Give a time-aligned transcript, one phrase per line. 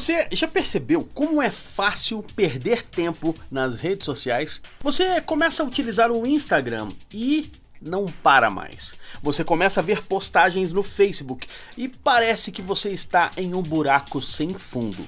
[0.00, 4.62] Você já percebeu como é fácil perder tempo nas redes sociais?
[4.80, 7.52] Você começa a utilizar o Instagram e
[7.82, 8.94] não para mais.
[9.22, 14.22] Você começa a ver postagens no Facebook e parece que você está em um buraco
[14.22, 15.06] sem fundo.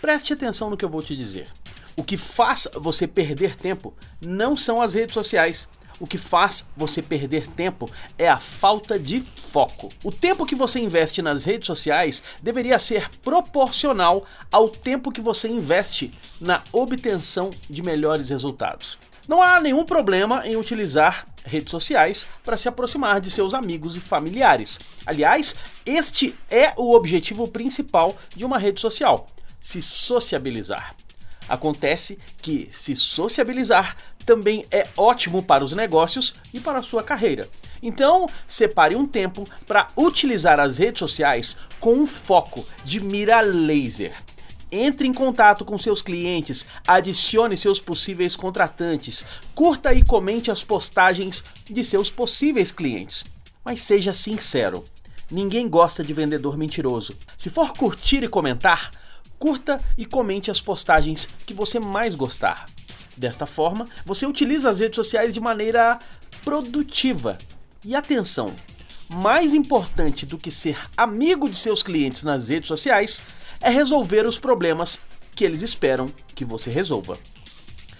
[0.00, 1.46] Preste atenção no que eu vou te dizer.
[1.94, 5.68] O que faz você perder tempo não são as redes sociais,
[6.00, 7.88] o que faz você perder tempo
[8.18, 9.90] é a falta de foco.
[10.02, 15.46] O tempo que você investe nas redes sociais deveria ser proporcional ao tempo que você
[15.46, 18.98] investe na obtenção de melhores resultados.
[19.28, 24.00] Não há nenhum problema em utilizar redes sociais para se aproximar de seus amigos e
[24.00, 24.80] familiares.
[25.06, 25.54] Aliás,
[25.84, 29.28] este é o objetivo principal de uma rede social:
[29.60, 30.96] se sociabilizar.
[31.48, 37.48] Acontece que se sociabilizar também é ótimo para os negócios e para a sua carreira.
[37.82, 44.14] Então, separe um tempo para utilizar as redes sociais com um foco de mira laser.
[44.72, 51.42] Entre em contato com seus clientes, adicione seus possíveis contratantes, curta e comente as postagens
[51.68, 53.24] de seus possíveis clientes.
[53.64, 54.84] Mas seja sincero,
[55.28, 57.14] ninguém gosta de vendedor mentiroso.
[57.36, 58.92] Se for curtir e comentar,
[59.40, 62.66] curta e comente as postagens que você mais gostar.
[63.20, 65.98] Desta forma, você utiliza as redes sociais de maneira
[66.42, 67.36] produtiva.
[67.84, 68.56] E atenção,
[69.10, 73.20] mais importante do que ser amigo de seus clientes nas redes sociais
[73.60, 74.98] é resolver os problemas
[75.36, 77.18] que eles esperam que você resolva.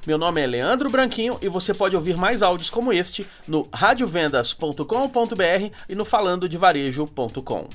[0.07, 4.85] Meu nome é Leandro Branquinho e você pode ouvir mais áudios como este no radiovendas.com.br
[5.87, 7.69] e no falandodevarejo.com.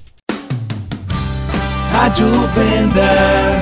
[1.92, 3.55] Rádio Vendas.